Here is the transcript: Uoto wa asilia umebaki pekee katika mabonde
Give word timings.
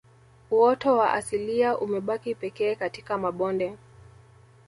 Uoto 0.51 0.97
wa 0.97 1.13
asilia 1.13 1.77
umebaki 1.77 2.35
pekee 2.35 2.75
katika 2.75 3.17
mabonde 3.17 3.77